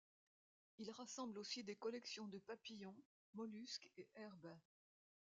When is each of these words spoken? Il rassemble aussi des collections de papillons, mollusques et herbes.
Il 0.79 0.89
rassemble 0.89 1.37
aussi 1.37 1.63
des 1.63 1.75
collections 1.75 2.27
de 2.27 2.39
papillons, 2.39 2.95
mollusques 3.35 3.91
et 3.97 4.09
herbes. 4.15 4.57